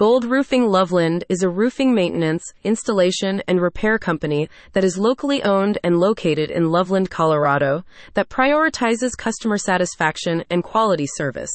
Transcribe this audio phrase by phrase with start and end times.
[0.00, 5.76] Gold Roofing Loveland is a roofing maintenance, installation, and repair company that is locally owned
[5.84, 7.84] and located in Loveland, Colorado,
[8.14, 11.50] that prioritizes customer satisfaction and quality service.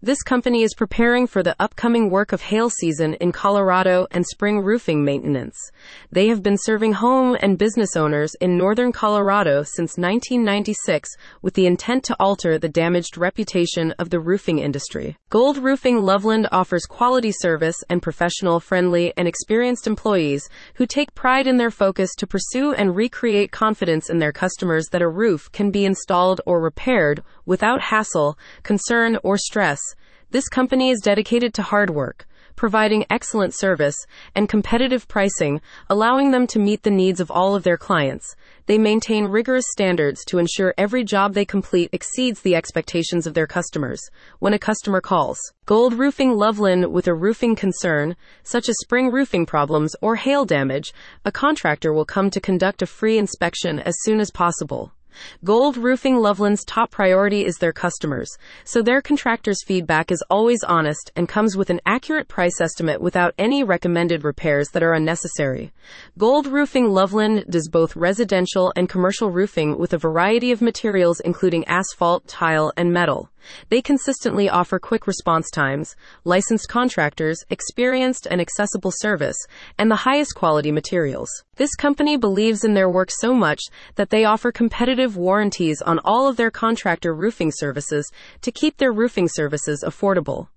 [0.00, 4.60] This company is preparing for the upcoming work of hail season in Colorado and spring
[4.60, 5.58] roofing maintenance.
[6.12, 11.10] They have been serving home and business owners in northern Colorado since 1996
[11.42, 15.16] with the intent to alter the damaged reputation of the roofing industry.
[15.30, 21.48] Gold Roofing Loveland offers quality service and professional, friendly, and experienced employees who take pride
[21.48, 25.72] in their focus to pursue and recreate confidence in their customers that a roof can
[25.72, 29.80] be installed or repaired without hassle, concern, or stress.
[30.30, 33.96] This company is dedicated to hard work, providing excellent service
[34.34, 38.36] and competitive pricing, allowing them to meet the needs of all of their clients.
[38.66, 43.46] They maintain rigorous standards to ensure every job they complete exceeds the expectations of their
[43.46, 44.02] customers.
[44.38, 49.46] When a customer calls, Gold Roofing Loveland with a roofing concern, such as spring roofing
[49.46, 50.92] problems or hail damage,
[51.24, 54.92] a contractor will come to conduct a free inspection as soon as possible.
[55.44, 61.10] Gold Roofing Loveland's top priority is their customers, so their contractor's feedback is always honest
[61.16, 65.72] and comes with an accurate price estimate without any recommended repairs that are unnecessary.
[66.16, 71.64] Gold Roofing Loveland does both residential and commercial roofing with a variety of materials including
[71.66, 73.30] asphalt, tile, and metal.
[73.70, 79.36] They consistently offer quick response times, licensed contractors, experienced and accessible service,
[79.78, 81.30] and the highest quality materials.
[81.56, 83.60] This company believes in their work so much
[83.94, 88.10] that they offer competitive warranties on all of their contractor roofing services
[88.42, 90.48] to keep their roofing services affordable.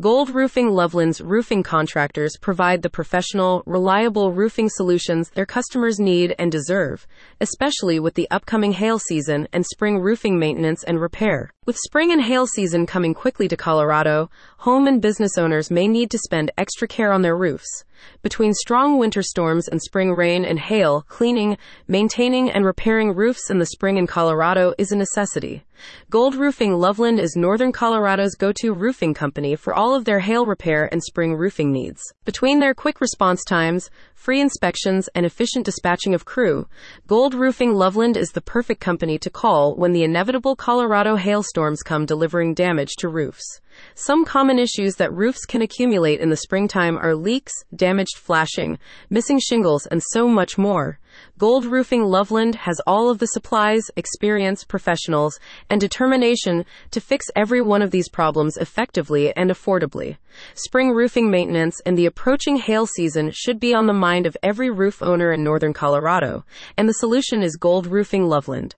[0.00, 6.50] Gold Roofing Loveland's roofing contractors provide the professional, reliable roofing solutions their customers need and
[6.50, 7.06] deserve,
[7.40, 11.50] especially with the upcoming hail season and spring roofing maintenance and repair.
[11.68, 16.10] With spring and hail season coming quickly to Colorado, home and business owners may need
[16.12, 17.84] to spend extra care on their roofs.
[18.22, 23.58] Between strong winter storms and spring rain and hail, cleaning, maintaining, and repairing roofs in
[23.58, 25.64] the spring in Colorado is a necessity.
[26.10, 30.44] Gold Roofing Loveland is Northern Colorado's go to roofing company for all of their hail
[30.44, 32.02] repair and spring roofing needs.
[32.24, 36.66] Between their quick response times, free inspections, and efficient dispatching of crew,
[37.06, 41.14] Gold Roofing Loveland is the perfect company to call when the inevitable Colorado
[41.58, 43.60] hailstorms come delivering damage to roofs.
[43.96, 48.78] Some common issues that roofs can accumulate in the springtime are leaks, damaged flashing,
[49.10, 51.00] missing shingles, and so much more.
[51.36, 55.38] Gold Roofing Loveland has all of the supplies, experience, professionals,
[55.68, 60.16] and determination to fix every one of these problems effectively and affordably.
[60.54, 64.70] Spring roofing maintenance and the approaching hail season should be on the mind of every
[64.70, 66.44] roof owner in northern Colorado,
[66.76, 68.76] and the solution is Gold Roofing Loveland.